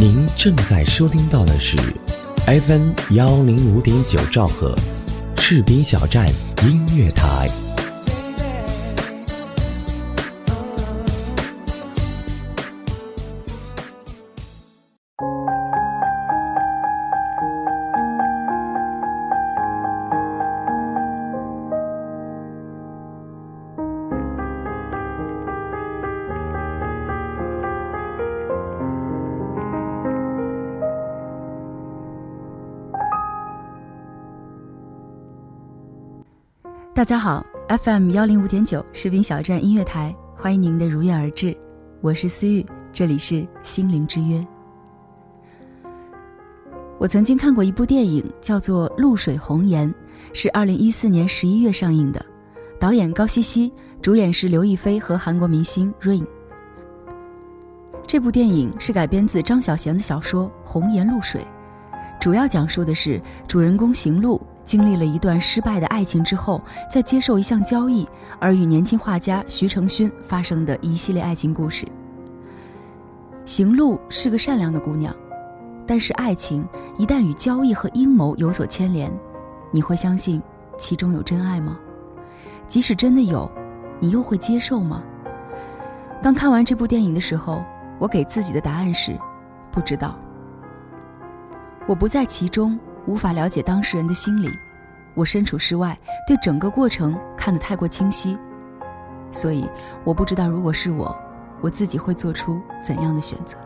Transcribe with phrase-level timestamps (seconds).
[0.00, 1.76] 您正在收听到的是
[2.46, 4.74] FM 幺零五点九兆赫，
[5.36, 6.26] 赤兵小站
[6.62, 7.50] 音乐台。
[37.00, 37.42] 大家好
[37.82, 41.56] ，FM 幺零五点九士兵小站音乐台，欢迎您的如约而至，
[42.02, 44.46] 我是思玉，这里是心灵之约。
[46.98, 49.90] 我曾经看过一部电影，叫做《露水红颜》，
[50.34, 52.22] 是二零一四年十一月上映的，
[52.78, 53.72] 导演高希希，
[54.02, 56.26] 主演是刘亦菲和韩国明星 Rain。
[58.06, 61.40] 这部电影是改编自张小娴的小说《红颜露水》，
[62.20, 64.38] 主要讲述的是主人公行路。
[64.70, 71.84] 经历了一段失败的爱情之后，在接受一项交易，而与年轻画家徐成勋发生的一系列爱情故事。
[73.44, 75.12] 行路是个善良的姑娘，
[75.84, 76.64] 但是爱情
[76.96, 79.12] 一旦与交易和阴谋有所牵连，
[79.72, 80.40] 你会相信
[80.78, 81.76] 其中有真爱吗？
[82.68, 83.50] 即使真的有，
[83.98, 85.02] 你又会接受吗？
[86.22, 87.60] 当看完这部电影的时候，
[87.98, 89.18] 我给自己的答案是：
[89.72, 90.16] 不知道。
[91.88, 92.78] 我不在其中。
[93.10, 94.48] 无法了解当事人的心理，
[95.14, 98.38] 我身处室外，对整个过程看得太过清晰，
[99.32, 99.68] 所以
[100.04, 101.12] 我不知道如果是我，
[101.60, 103.56] 我自己会做出怎样的选择。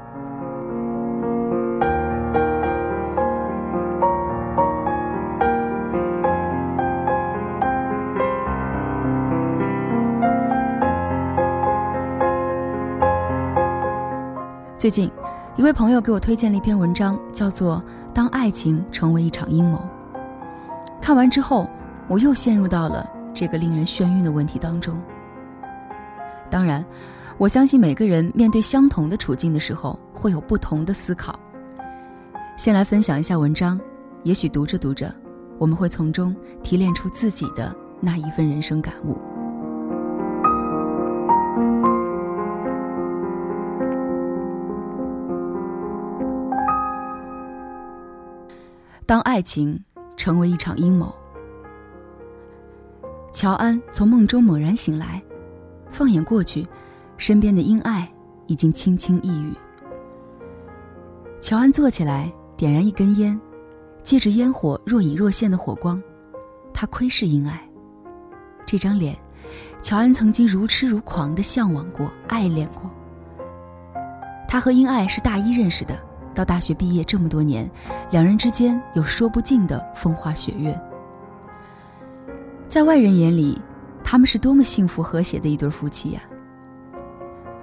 [14.79, 15.11] 最近，
[15.57, 17.83] 一位朋友给我推荐了一篇文章，叫做。
[18.15, 19.85] 当爱情成为一场阴谋，
[21.03, 21.69] 看完之后，
[22.07, 23.05] 我又陷入到了
[23.35, 24.97] 这个令人眩晕的问题当中。
[26.49, 26.85] 当然，
[27.37, 31.37] 我相信每个人面对相同的处境的时候，会有不同的思考。
[32.57, 33.81] 先来分享一下文章，
[34.23, 35.13] 也许读着读着，
[35.59, 36.33] 我们会从中
[36.63, 39.21] 提炼出自己的那一份人生感悟。
[49.07, 49.79] 当爱情
[50.17, 51.15] 成为一场阴谋，
[53.35, 55.23] 乔安从梦中猛然醒来，
[55.91, 56.67] 放眼过去，
[57.19, 58.11] 身边的英爱
[58.47, 59.53] 已经轻轻一语。
[61.39, 63.39] 乔安坐起来，点燃一根烟，
[64.03, 66.03] 借着烟火若隐若现的火光，
[66.73, 67.61] 他窥视英爱
[68.65, 69.15] 这张脸，
[69.83, 72.91] 乔安曾经如痴如狂的向往过、爱恋过。
[74.49, 75.95] 他和英爱是大一认识的。
[76.35, 77.71] 到大学毕业这么多年，
[78.11, 80.79] 两人之间有说不尽的风花雪月。
[82.69, 83.59] 在外人眼里，
[84.03, 86.21] 他们是多么幸福和谐的一对夫妻呀！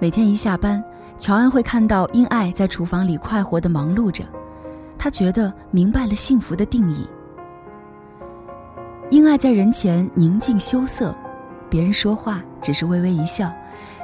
[0.00, 0.82] 每天一下班，
[1.18, 4.24] 乔安会看到英爱在厨房里快活的忙碌着，
[4.98, 7.06] 他觉得明白了幸福的定义。
[9.10, 11.14] 英爱在人前宁静羞涩，
[11.68, 13.52] 别人说话只是微微一笑，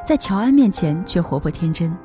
[0.07, 1.97] 在乔安面前却活泼天真。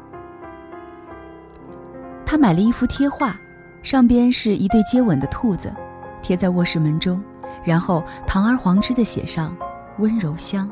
[2.34, 3.40] 他买了一幅贴画，
[3.84, 5.72] 上边是一对接吻的兔子，
[6.20, 7.22] 贴在卧室门中，
[7.64, 9.56] 然后堂而皇之的写上
[10.02, 10.68] “温柔乡”。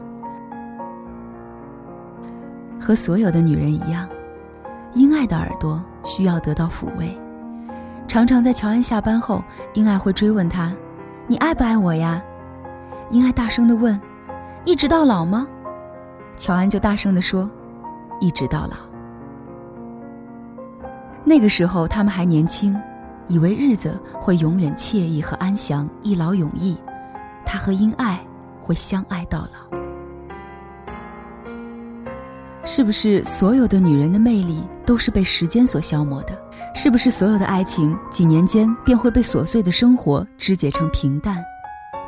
[2.81, 4.09] 和所有的女人一样，
[4.95, 7.15] 英爱的耳朵需要得到抚慰，
[8.07, 9.43] 常常在乔安下班后，
[9.75, 10.73] 英爱会追问他
[11.29, 12.19] ：“你爱不爱我呀？”
[13.11, 14.01] 英爱大声的问
[14.65, 15.47] ：“一直到老吗？”
[16.35, 17.47] 乔安就大声的说
[18.19, 18.77] ：“一直到老。”
[21.23, 22.75] 那个时候，他们还年轻，
[23.27, 26.77] 以为日子会永远惬意和安详，一劳永逸。
[27.45, 28.19] 他和英爱
[28.59, 29.77] 会相爱到老。
[32.63, 36.39] 是不是所有的女人的魅力都是被时间所消磨的？
[36.75, 41.43] 是不是所有的爱情几年间便会被琐碎的生活肢解成平淡？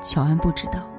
[0.04, 0.93] 乔安不知道。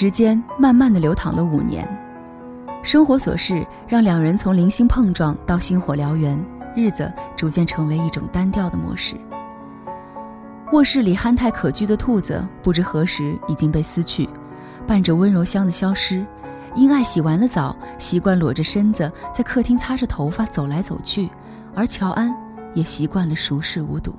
[0.00, 1.84] 时间慢慢的流淌了五年，
[2.84, 6.40] 生活琐事让两人从零星碰撞到星火燎原，
[6.76, 9.16] 日子逐渐成为一种单调的模式。
[10.72, 14.28] 卧室里憨态可掬的兔子，不知何时已经被撕去，
[14.86, 16.24] 伴着温柔乡的消失。
[16.76, 21.28] 英爱洗完了澡，习惯裸着身子在客厅擦着头发走来走去，
[21.74, 22.32] 而乔安
[22.72, 24.14] 也习惯了熟视无睹。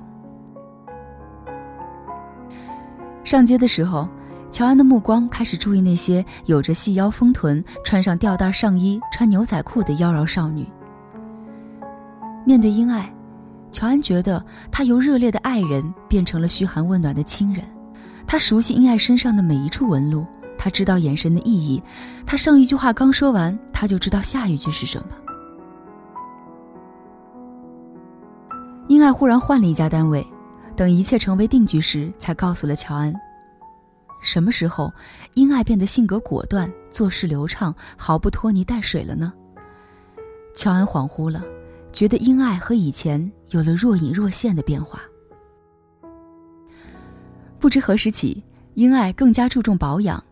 [3.24, 4.06] 上街的时候。
[4.50, 10.66] 乔安的目光开始注意那些有着细腰丰臀、穿上吊带上衣、穿牛仔裤的妖娆少女。
[12.44, 13.12] 面对英爱，
[13.70, 17.64] 乔安觉得她由热烈的爱人变成了嘘寒问暖的亲人。
[18.26, 20.24] 他熟悉英爱身上的每一处纹路，
[20.58, 21.82] 他知道眼神的意义。
[22.26, 25.06] 他上一句话刚说完，他就知道下一句是什么。
[28.88, 30.26] 英爱忽然换了一家单位，
[30.76, 33.12] 等一切成为定局时，才告诉了乔安。
[34.20, 34.92] 什么时候，
[35.34, 39.32] 英爱变得性格果断、做事流畅、毫不拖泥带水了呢？
[40.54, 41.42] 乔安恍惚了，
[41.92, 45.00] 觉得英爱和以前有了若隐若现的变化。
[47.58, 48.42] 不知何时起，
[48.74, 50.22] 英爱更加注重保养，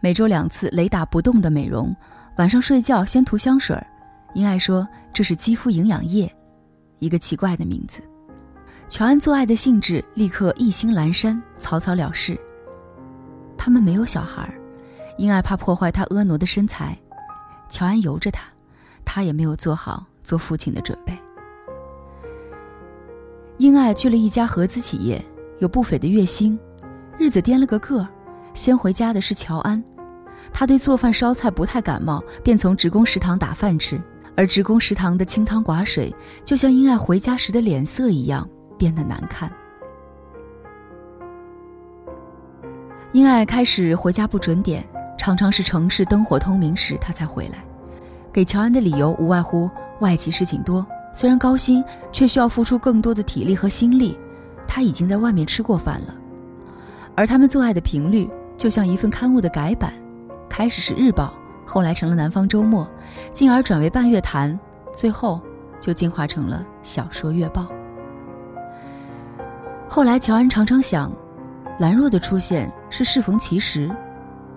[0.00, 1.94] 每周两次雷打不动的美容，
[2.38, 3.76] 晚上睡觉先涂香水。
[4.34, 6.32] 英爱说这是肌肤营养液，
[6.98, 8.00] 一个奇怪的名字。
[8.88, 12.38] 乔安做爱的兴致立刻意兴阑珊，草草了事。
[13.56, 14.52] 他们没有小孩，
[15.16, 16.98] 因爱怕破坏他婀娜的身材，
[17.68, 18.42] 乔安由着他，
[19.04, 21.16] 他也没有做好做父亲的准备。
[23.58, 25.24] 英爱去了一家合资企业，
[25.58, 26.58] 有不菲的月薪，
[27.18, 28.08] 日子颠了个个儿。
[28.52, 29.82] 先回家的是乔安，
[30.52, 34.00] 他对做饭烧菜不太感冒，便从职工食堂打饭吃。
[34.36, 36.12] 而职工食堂的清汤寡水，
[36.44, 39.48] 就像英爱回家时的脸色一样，变得难看。
[43.14, 44.84] 英爱开始回家不准点，
[45.16, 47.64] 常常是城市灯火通明时他才回来。
[48.32, 49.70] 给乔安的理由无外乎
[50.00, 54.18] 外企事情多，虽然高薪，却需要付出更多的体力和心力。
[54.66, 56.14] 他已经在外面吃过饭了。
[57.14, 59.92] 而他们做爱的频率就像一份刊物的改版，
[60.48, 61.32] 开始是日报，
[61.64, 62.84] 后来成了南方周末，
[63.32, 64.58] 进而转为半月谈，
[64.92, 65.40] 最后
[65.80, 67.68] 就进化成了小说月报。
[69.88, 71.12] 后来乔安常常想。
[71.80, 73.90] 兰若的出现是适逢其时，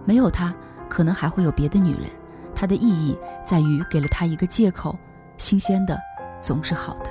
[0.05, 0.53] 没有她，
[0.87, 2.03] 可能还会有别的女人。
[2.53, 4.95] 她的意义在于给了她一个借口，
[5.39, 5.99] 新鲜的
[6.39, 7.09] 总是好的。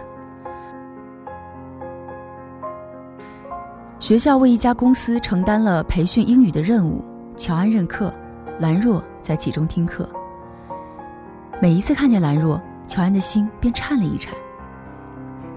[3.99, 7.05] 学校为一家公司承担了培训英语的任务，
[7.37, 8.14] 乔安任课，
[8.61, 10.08] 兰若在其中听课。
[11.61, 14.32] 每一次看见兰若，乔安的心便颤了一颤。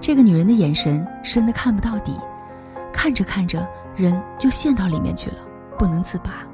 [0.01, 2.19] 这个女人的眼神深的看不到底，
[2.91, 3.63] 看着看着。
[3.95, 5.37] 人就陷到里面去了，
[5.79, 6.45] 不能自拔。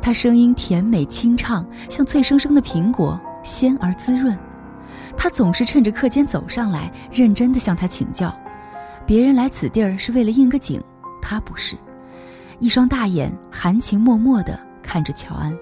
[0.00, 4.38] 他声音甜美清畅，像脆生生的苹果，鲜而滋润。
[5.16, 8.34] 他总是趁着课间走上来，认真的向他请教。
[9.06, 10.82] 别人来此地儿是为了应个景，
[11.20, 11.76] 他不是。
[12.60, 15.56] 一双大眼含情脉脉的看着乔安。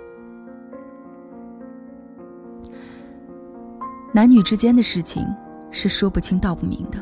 [4.13, 5.27] 男女之间的事情
[5.71, 6.99] 是说不清道不明的，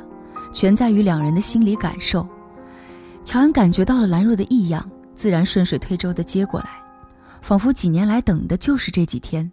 [0.52, 2.26] 全在于两人的心理感受。
[3.24, 6.68] 乔安感觉到了兰若的异样，自然顺水推舟地接过来，
[7.40, 9.50] 仿佛几年来等的就是这几天。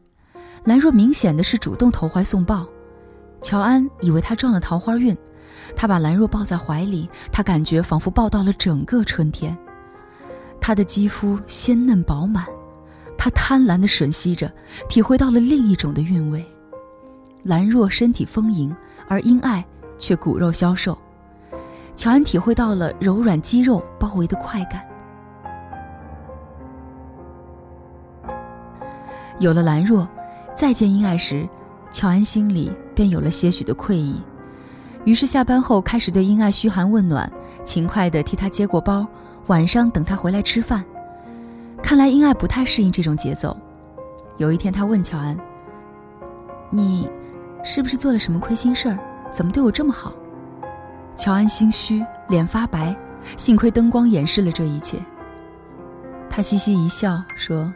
[0.65, 2.67] 兰若明显的是主动投怀送抱，
[3.41, 5.17] 乔安以为他撞了桃花运，
[5.75, 9.57] 他把兰若抱在怀里，他感觉仿佛抱到了整个春天。
[10.61, 12.45] 她的肌肤鲜嫩饱满，
[13.17, 14.51] 他贪婪地吮吸着，
[14.87, 16.45] 体会到了另一种的韵味。
[17.43, 18.73] 兰若身体丰盈，
[19.07, 19.65] 而因爱
[19.97, 20.97] 却骨肉消瘦。
[21.95, 24.81] 乔安体会到了柔软肌肉包围的快感。
[29.39, 30.07] 有了兰若，
[30.55, 31.47] 再见英爱时，
[31.91, 34.21] 乔安心里便有了些许的愧意。
[35.05, 37.29] 于是下班后开始对英爱嘘寒问暖，
[37.63, 39.05] 勤快地替她接过包，
[39.47, 40.83] 晚上等她回来吃饭。
[41.81, 43.55] 看来英爱不太适应这种节奏。
[44.37, 45.37] 有一天，他问乔安
[46.71, 47.09] ：“你，
[47.63, 48.97] 是不是做了什么亏心事儿？
[49.31, 50.13] 怎么对我这么好？”
[51.15, 52.95] 乔安心虚，脸发白，
[53.37, 54.97] 幸亏灯光掩饰了这一切。
[56.29, 57.71] 他嘻嘻一笑说：“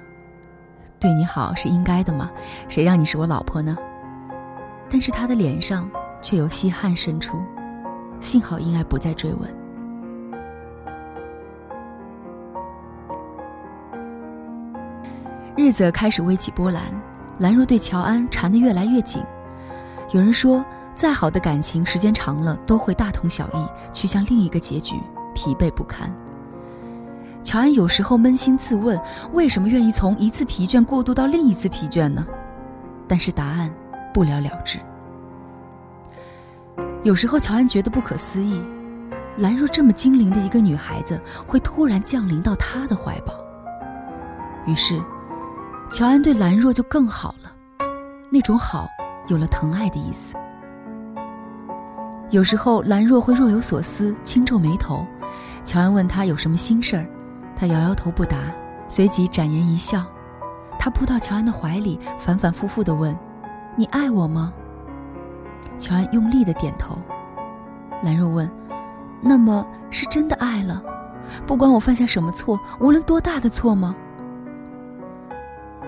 [0.99, 2.29] 对你好是应该的嘛，
[2.67, 3.77] 谁让你是我老婆呢？”
[4.89, 5.89] 但是他的脸上
[6.21, 7.37] 却有细汗渗出，
[8.19, 9.53] 幸好英爱不再追问。
[15.55, 16.83] 日子开始微起波澜，
[17.39, 19.23] 兰若对乔安缠得越来越紧。
[20.11, 20.63] 有人说。
[20.95, 24.95] 再好的感情，时间长了都会大同小异，去向另一个结局，
[25.35, 26.11] 疲惫不堪。
[27.47, 28.99] 乔安有时候扪心自问，
[29.31, 32.27] 为什么愿意从一次疲倦过渡到另一次疲倦呢？
[33.07, 33.73] 但是答案
[34.13, 34.77] 不了了之。
[37.03, 38.61] 有时候乔安觉得不可思议，
[39.37, 43.33] 兰若这么精灵的一个女孩子，会突然降临到他的怀抱。
[44.65, 45.01] 于是，
[45.89, 47.49] 乔安对兰若就更好了，
[48.29, 48.89] 那种好
[49.29, 50.35] 有了疼爱的意思。
[52.29, 55.07] 有时候兰若会若有所思，轻皱眉头。
[55.63, 57.05] 乔安问他有什么心事儿，
[57.59, 58.37] 他摇摇头不答，
[58.87, 60.05] 随即展颜一笑。
[60.77, 63.17] 他扑到乔安的怀里，反反复复地问
[63.75, 64.53] ：“你爱我吗？”
[65.75, 66.95] 乔安用力的点头。
[68.03, 68.47] 兰若问
[69.19, 70.83] ：“那么是真的爱了？
[71.47, 73.95] 不管我犯下什么错，无论多大的错吗？”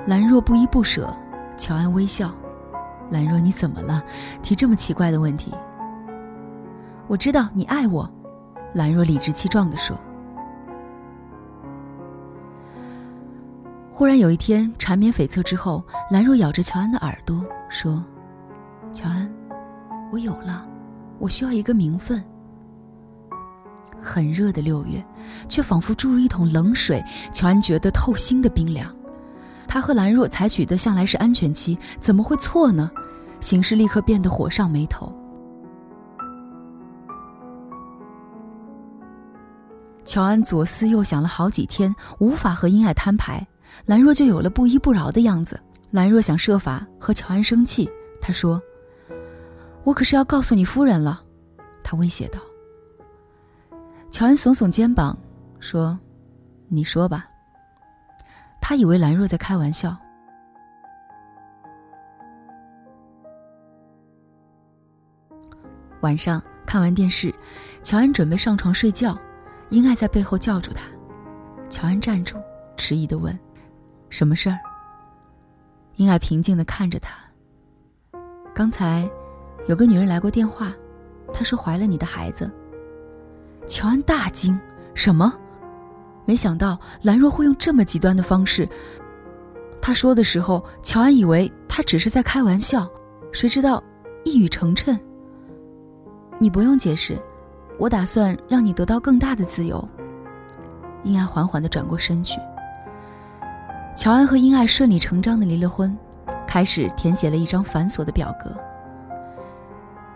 [0.07, 1.13] 兰若不依不舍。
[1.55, 2.31] 乔安微笑
[3.11, 4.01] ：“兰若，你怎么了？
[4.41, 5.53] 提这么奇怪的问题？”
[7.07, 8.09] 我知道你爱我，
[8.73, 9.95] 兰若理直气壮地说。
[13.99, 18.01] 忽然有一天，缠绵悱恻之后，兰若咬着乔安的耳朵说
[18.93, 19.29] ：“乔安，
[20.09, 20.65] 我有了，
[21.17, 22.23] 我需要一个名分。”
[24.01, 25.05] 很热的六月，
[25.49, 27.03] 却仿佛注入一桶冷水，
[27.33, 28.89] 乔安觉得透心的冰凉。
[29.67, 32.89] 他和兰若采取的向来是安全期，怎么会错呢？
[33.41, 35.13] 形势立刻变得火上眉头。
[40.05, 43.45] 乔安左思右想了好几天，无法和英爱摊牌。
[43.85, 45.59] 兰若就有了不依不饶的样子。
[45.91, 47.89] 兰若想设法和乔安生气，
[48.21, 48.61] 她说
[49.83, 51.23] ：“我可是要告诉你夫人了。”
[51.83, 52.39] 他威胁道。
[54.11, 55.17] 乔安耸耸肩膀，
[55.59, 55.97] 说
[56.69, 57.27] ：“你说吧。”
[58.61, 59.97] 他以为兰若在开玩笑。
[66.01, 67.33] 晚上看完电视，
[67.81, 69.17] 乔安准备上床睡觉，
[69.69, 70.83] 英爱在背后叫住他。
[71.69, 72.37] 乔安站住，
[72.77, 73.37] 迟疑的问。
[74.09, 74.57] 什么事儿？
[75.95, 77.13] 英爱平静的看着他。
[78.53, 79.09] 刚才，
[79.67, 80.73] 有个女人来过电话，
[81.31, 82.49] 她说怀了你的孩子。
[83.67, 84.59] 乔安大惊，
[84.93, 85.33] 什么？
[86.25, 88.67] 没想到兰若会用这么极端的方式。
[89.81, 92.89] 他说的时候，乔安以为他只是在开玩笑，
[93.31, 93.81] 谁知道
[94.25, 94.97] 一语成谶。
[96.37, 97.17] 你不用解释，
[97.77, 99.87] 我打算让你得到更大的自由。
[101.03, 102.39] 英爱缓缓的转过身去。
[103.95, 105.95] 乔安和英爱顺理成章的离了婚，
[106.47, 108.55] 开始填写了一张繁琐的表格。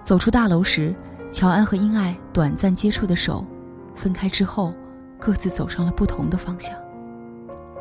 [0.03, 0.95] 走出大楼时，
[1.29, 3.45] 乔安和英爱短暂接触的手，
[3.93, 4.73] 分开之后，
[5.19, 6.73] 各自走上了不同的方向。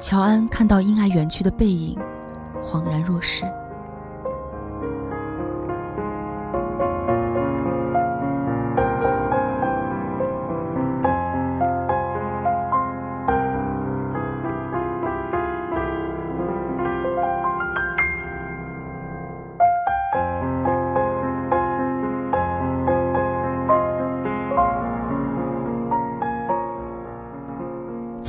[0.01, 1.97] 乔安看到英爱远去的背影，
[2.65, 3.45] 恍然若失。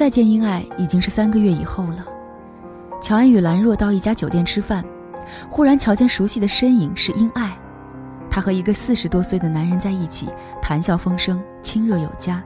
[0.04, 2.06] 再见，英爱已经是三个月以后了。
[3.02, 4.84] 乔安与兰若到一家酒店吃饭，
[5.50, 7.58] 忽然瞧见熟悉的身影是英爱，
[8.30, 10.28] 她和一个四十多岁的男人在一起，
[10.62, 12.44] 谈笑风生，亲热有加。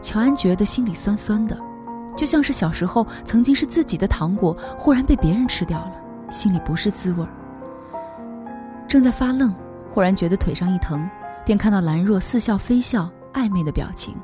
[0.00, 1.56] 乔安觉得心里酸酸的，
[2.16, 5.92] 就像是小时候曾经是自己的糖果，忽然被别人吃掉了，
[6.30, 7.28] 心里不是滋味儿。
[8.88, 9.54] 正在发愣，
[9.88, 11.08] 忽然觉得腿上一疼，
[11.46, 14.16] 便看到兰若似笑非笑、暧昧的表情。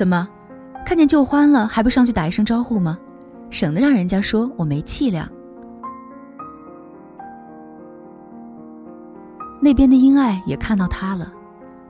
[0.00, 0.26] 怎么，
[0.86, 2.98] 看见旧欢了还不上去打一声招呼吗？
[3.50, 5.30] 省得让人家说我没气量。
[9.60, 11.30] 那边的英爱也看到他了，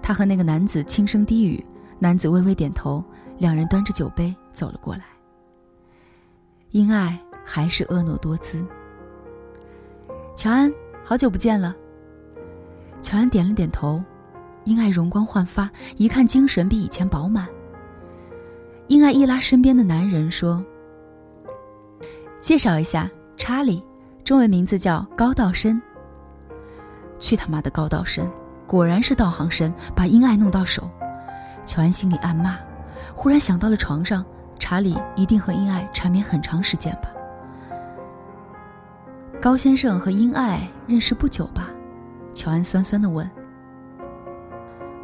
[0.02, 1.64] 他和那个男子轻声低语，
[2.00, 3.00] 男子微微点头，
[3.38, 5.04] 两人端着酒杯走了过来。
[6.72, 8.60] 英爱还是婀娜多姿。
[10.34, 10.68] 乔安，
[11.04, 11.76] 好久不见了。
[13.00, 14.02] 乔安点了点头，
[14.64, 17.46] 英爱容光焕发，一看精神比以前饱满。
[18.90, 20.60] 英爱一拉身边的男人说
[22.42, 23.80] ：“介绍一下，查理，
[24.24, 25.80] 中文名字叫高道深。”
[27.16, 28.28] 去他妈的高道深，
[28.66, 30.90] 果然是道行深，把英爱弄到手。
[31.64, 32.56] 乔安心里暗骂，
[33.14, 34.26] 忽然想到了床上，
[34.58, 37.10] 查理一定和英爱缠绵很长时间吧。
[39.40, 41.68] 高先生和英爱认识不久吧？
[42.34, 43.30] 乔安酸酸的问。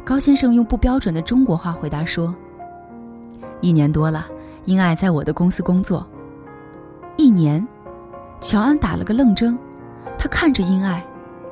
[0.03, 2.35] 高先生用不标准的中国话回答说。
[3.61, 4.25] 一年多了，
[4.65, 6.05] 英爱在我的公司工作。
[7.17, 7.65] 一年，
[8.39, 9.57] 乔安打了个愣怔，
[10.17, 11.03] 他看着英爱，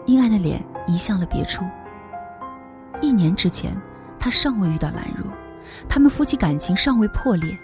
[0.06, 1.66] 英爱的脸移向了别处。
[3.02, 3.76] 一年之前，
[4.20, 5.26] 他尚未遇到兰若，
[5.90, 7.58] 他们夫妻感情尚未破裂。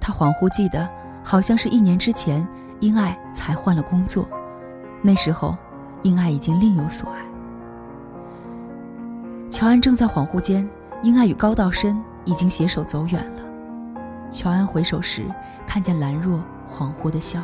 [0.00, 0.88] 他恍惚记得，
[1.22, 2.46] 好像是一年之前，
[2.80, 4.28] 英爱才换了工作，
[5.00, 5.56] 那时候，
[6.02, 7.22] 英爱已经另有所爱。
[9.48, 10.68] 乔安正在恍惚间，
[11.02, 12.00] 英爱与高道深。
[12.28, 13.42] 已经携手走远了。
[14.30, 15.24] 乔安回首时，
[15.66, 17.42] 看见兰若恍惚的笑。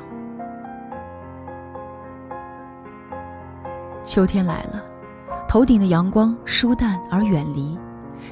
[4.05, 4.85] 秋天来了，
[5.49, 7.79] 头顶的阳光疏淡而远离，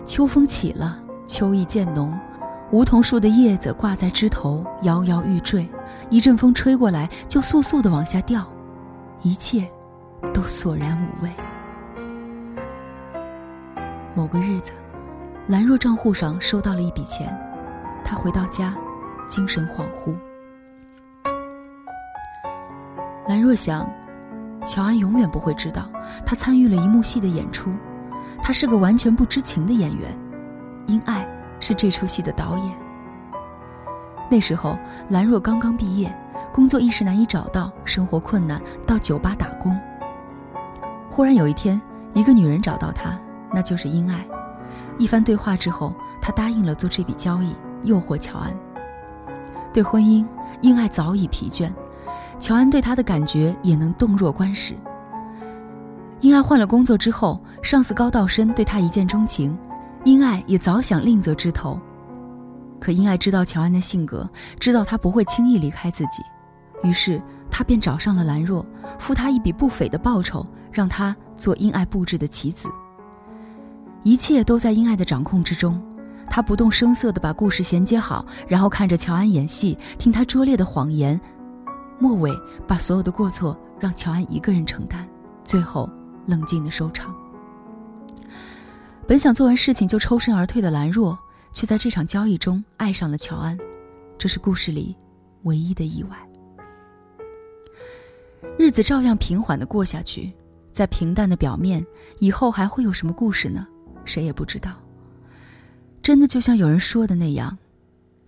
[0.04, 2.12] 秋风起了，秋意渐浓，
[2.70, 5.66] 梧桐树的叶子挂在枝头，摇摇欲坠，
[6.10, 8.46] 一阵风吹过来，就簌簌地往下掉，
[9.22, 9.66] 一切
[10.34, 11.30] 都索然无味。
[14.14, 14.72] 某个日子，
[15.48, 17.36] 兰若账户上收到了一笔钱，
[18.04, 18.72] 他回到家，
[19.26, 20.14] 精神恍惚。
[23.26, 23.90] 兰若想，
[24.64, 25.88] 乔安永远不会知道，
[26.24, 27.72] 他参与了一幕戏的演出，
[28.40, 30.16] 他是个完全不知情的演员，
[30.86, 31.26] 因爱
[31.58, 32.72] 是这出戏的导演。
[34.30, 36.14] 那时候，兰若刚刚毕业，
[36.52, 39.76] 工作一时难以找到，生活困难，到酒吧打工。
[41.10, 41.82] 忽然有一天，
[42.14, 43.18] 一个女人找到他，
[43.52, 44.24] 那就是英爱。
[44.98, 48.54] 一番对话之后，他答应了做这笔交易，诱惑乔安。
[49.72, 50.26] 对婚姻，
[50.60, 51.72] 英爱早已疲倦。
[52.38, 54.74] 乔安对他的感觉也能洞若观止。
[56.20, 59.56] 因爱换了工作之后，上司高道深对他一见钟情，
[60.04, 61.80] 英爱也早想另择枝头。
[62.80, 66.22] 可英爱知道乔安的性格，知道他不会轻易离开自己，
[66.82, 68.64] 于是他便找上了兰若，
[68.98, 72.68] 付他一笔不菲的报酬，让他做英爱布置的棋子。
[74.04, 75.80] 一切都在因爱的掌控之中，
[76.26, 81.20] 他不动声色地把故事衔接好，然后看着乔安演戏，听他拙劣的谎言。
[81.98, 82.32] 末尾
[82.66, 85.08] 把所有的过错让乔安一个人承担，
[85.44, 85.88] 最后
[86.26, 87.14] 冷静的收场。
[89.06, 91.16] 本想做完事情就抽身而退的兰若，
[91.52, 93.56] 却在这场交易中爱上了乔安，
[94.18, 94.96] 这是故事里
[95.42, 96.16] 唯一的意外。
[98.58, 100.32] 日子照样平缓的过下去，
[100.72, 101.84] 在平淡的表面，
[102.18, 103.64] 以后还会有什么故事呢？
[104.04, 104.72] 谁也不知道。
[106.02, 107.56] 真的就像有人说的那样，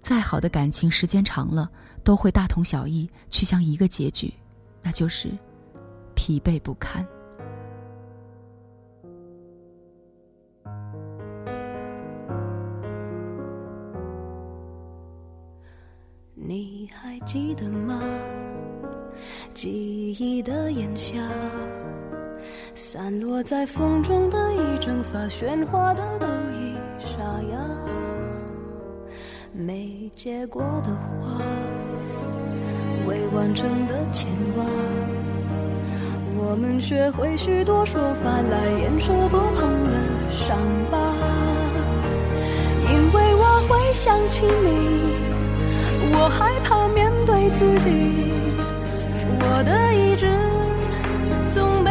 [0.02, 1.70] 再好的感情，时间长了。
[2.04, 4.30] 都会大同小异，去向一个结局，
[4.82, 5.30] 那就是
[6.14, 7.02] 疲惫不堪。
[16.34, 18.02] 你还记得吗？
[19.54, 21.16] 记忆的炎夏，
[22.74, 27.18] 散落在风中的一整发，喧哗的都已沙
[27.50, 27.58] 哑，
[29.52, 31.40] 没结果的花。
[33.06, 34.64] 未完成的牵挂，
[36.36, 39.96] 我们学会许多说法来掩饰不碰的
[40.30, 40.56] 伤
[40.90, 40.98] 疤。
[42.90, 44.78] 因为我会想起你，
[46.14, 47.88] 我害怕面对自己，
[49.38, 50.26] 我的意志
[51.50, 51.90] 总被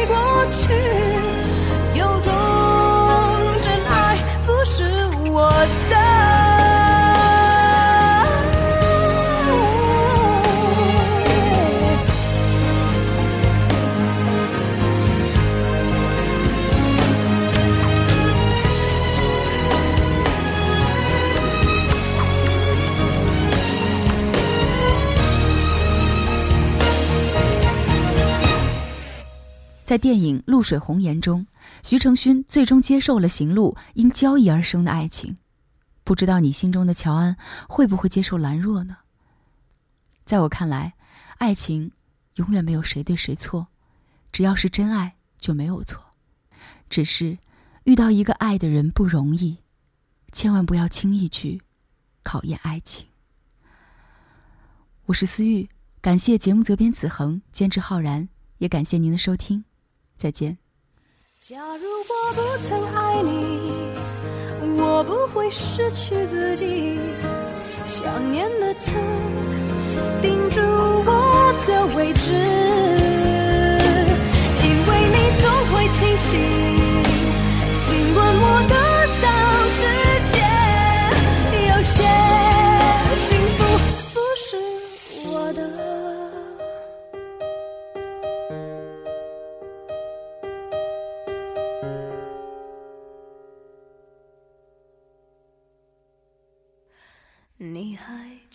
[30.01, 31.45] 电影《露水红颜》中，
[31.83, 35.37] 徐成勋最终接受了行路因交易而生的爱情。
[36.03, 37.37] 不知道你心中的乔安
[37.69, 38.97] 会不会接受兰若呢？
[40.25, 40.95] 在我看来，
[41.37, 41.91] 爱情
[42.35, 43.67] 永远没有谁对谁错，
[44.31, 46.03] 只要是真爱就没有错。
[46.89, 47.37] 只是
[47.83, 49.59] 遇到一个爱的人不容易，
[50.31, 51.61] 千万不要轻易去
[52.23, 53.05] 考验爱情。
[55.05, 55.69] 我是思玉，
[56.01, 59.63] 感谢节目责编子恒，监制浩然，也感谢您的收听。
[60.21, 60.55] 再见。
[61.39, 63.31] 假如我不曾爱你，
[64.79, 66.99] 我不会失去自己。
[67.83, 68.93] 想念的刺
[70.21, 72.29] 钉住我的位置，